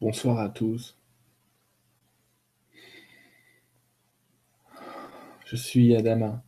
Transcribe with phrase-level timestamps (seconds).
[0.00, 0.96] Bonsoir à tous.
[5.44, 6.42] Je suis Adama,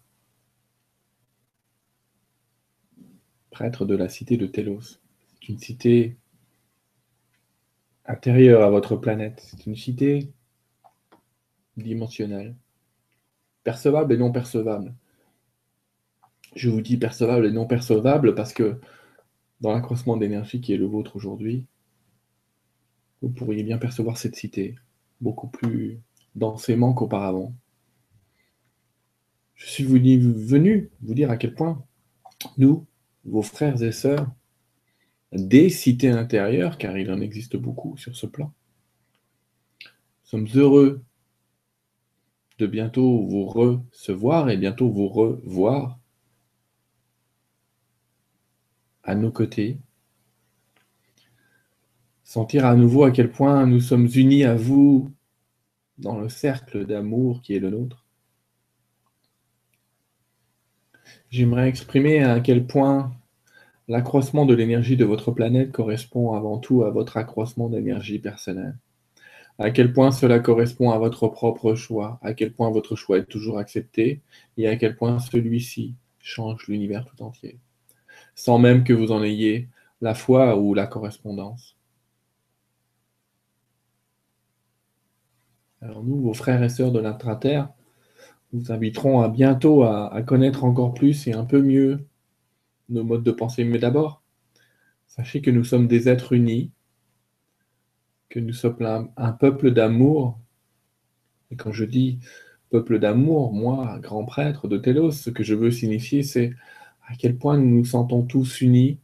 [3.51, 4.81] prêtre de la cité de Telos.
[5.35, 6.17] C'est une cité
[8.07, 9.43] intérieure à votre planète.
[9.45, 10.33] C'est une cité
[11.77, 12.57] dimensionnelle,
[13.65, 14.95] percevable et non percevable.
[16.57, 18.81] Je vous dis percevable et non percevable parce que
[19.61, 21.67] dans l'accroissement d'énergie qui est le vôtre aujourd'hui,
[23.23, 24.75] vous pourriez bien percevoir cette cité
[25.21, 26.01] beaucoup plus
[26.35, 27.55] densément qu'auparavant.
[29.55, 31.85] Je suis venu vous dire à quel point
[32.59, 32.85] nous,
[33.25, 34.29] vos frères et sœurs,
[35.33, 38.53] des cités intérieures, car il en existe beaucoup sur ce plan,
[40.25, 41.05] sommes heureux
[42.59, 45.99] de bientôt vous recevoir et bientôt vous revoir
[49.05, 49.79] à nos côtés
[52.33, 55.13] sentir à nouveau à quel point nous sommes unis à vous
[55.99, 58.07] dans le cercle d'amour qui est le nôtre.
[61.29, 63.13] J'aimerais exprimer à quel point
[63.87, 68.79] l'accroissement de l'énergie de votre planète correspond avant tout à votre accroissement d'énergie personnelle.
[69.59, 73.27] À quel point cela correspond à votre propre choix, à quel point votre choix est
[73.27, 74.23] toujours accepté
[74.57, 77.59] et à quel point celui-ci change l'univers tout entier,
[78.35, 79.69] sans même que vous en ayez
[80.01, 81.77] la foi ou la correspondance.
[85.83, 87.69] Alors nous, vos frères et sœurs de l'intra-terre,
[88.53, 92.07] vous inviterons à bientôt à, connaître encore plus et un peu mieux
[92.89, 93.65] nos modes de pensée.
[93.65, 94.23] Mais d'abord,
[95.09, 96.71] sachez que nous sommes des êtres unis,
[98.29, 100.39] que nous sommes un, peuple d'amour.
[101.51, 102.21] Et quand je dis
[102.71, 106.55] peuple d'amour, moi, grand prêtre de Télos, ce que je veux signifier, c'est
[107.09, 108.99] à quel point nous nous sentons tous unis,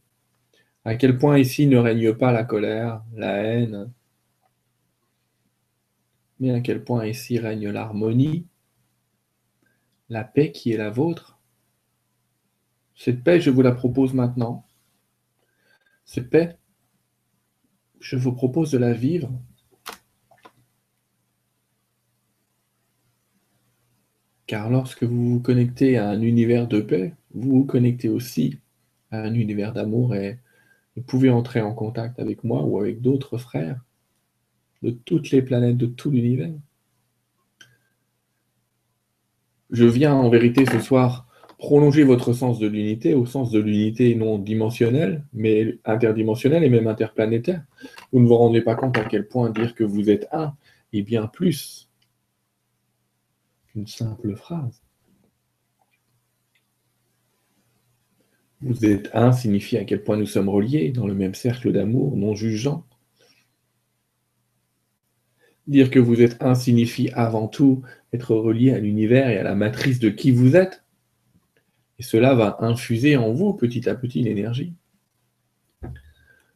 [0.85, 3.91] à quel point ici ne règne pas la colère, la haine,
[6.39, 8.47] mais à quel point ici règne l'harmonie,
[10.09, 11.39] la paix qui est la vôtre?
[12.95, 14.65] Cette paix, je vous la propose maintenant.
[16.05, 16.57] Cette paix,
[17.99, 19.31] je vous propose de la vivre.
[24.47, 28.59] Car lorsque vous vous connectez à un univers de paix, vous vous connectez aussi
[29.11, 30.39] à un univers d'amour et
[30.95, 33.79] vous pouvez entrer en contact avec moi ou avec d'autres frères
[34.81, 36.53] de toutes les planètes, de tout l'univers.
[39.71, 41.27] Je viens en vérité ce soir
[41.59, 46.87] prolonger votre sens de l'unité au sens de l'unité non dimensionnelle, mais interdimensionnelle et même
[46.87, 47.63] interplanétaire.
[48.11, 50.55] Vous ne vous rendez pas compte à quel point dire que vous êtes un
[50.93, 51.89] est bien plus
[53.67, 54.81] qu'une simple phrase.
[58.61, 62.15] Vous êtes un signifie à quel point nous sommes reliés dans le même cercle d'amour
[62.15, 62.85] non jugeant,
[65.69, 69.53] Dire que vous êtes un signifie avant tout être relié à l'univers et à la
[69.53, 70.83] matrice de qui vous êtes.
[71.99, 74.73] Et cela va infuser en vous petit à petit l'énergie.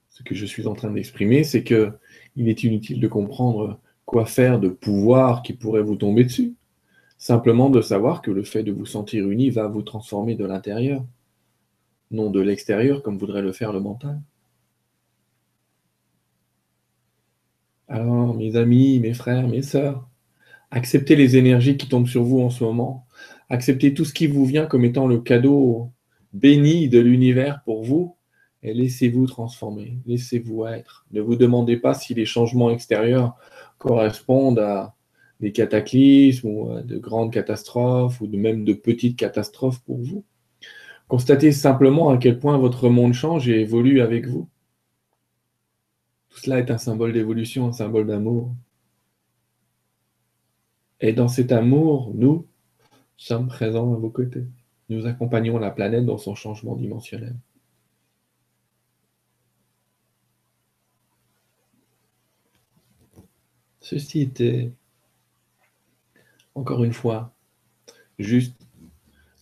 [0.09, 1.91] Ce que je suis en train d'exprimer, c'est que
[2.35, 6.55] il est inutile de comprendre quoi faire de pouvoir qui pourrait vous tomber dessus.
[7.19, 11.05] Simplement de savoir que le fait de vous sentir uni va vous transformer de l'intérieur,
[12.09, 14.19] non de l'extérieur comme voudrait le faire le mental.
[17.87, 20.07] Alors, mes amis, mes frères, mes sœurs,
[20.71, 23.07] acceptez les énergies qui tombent sur vous en ce moment.
[23.49, 25.91] Acceptez tout ce qui vous vient comme étant le cadeau
[26.33, 28.15] béni de l'univers pour vous
[28.63, 31.05] et laissez-vous transformer, laissez-vous être.
[31.11, 33.35] Ne vous demandez pas si les changements extérieurs
[33.77, 34.95] correspondent à
[35.39, 40.23] des cataclysmes ou à de grandes catastrophes ou même de petites catastrophes pour vous.
[41.07, 44.47] Constatez simplement à quel point votre monde change et évolue avec vous.
[46.43, 48.53] Cela est un symbole d'évolution, un symbole d'amour.
[50.99, 52.45] Et dans cet amour, nous
[53.15, 54.43] sommes présents à vos côtés.
[54.89, 57.37] Nous accompagnons la planète dans son changement dimensionnel.
[63.79, 64.73] Ceci était,
[66.55, 67.33] encore une fois,
[68.19, 68.67] juste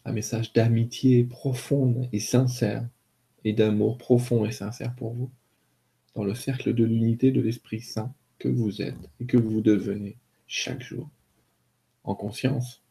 [0.05, 2.87] un message d'amitié profonde et sincère,
[3.43, 5.31] et d'amour profond et sincère pour vous
[6.15, 10.17] dans le cercle de l'unité de l'Esprit Saint que vous êtes et que vous devenez
[10.47, 11.09] chaque jour,
[12.03, 12.81] en conscience.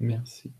[0.00, 0.50] Merci.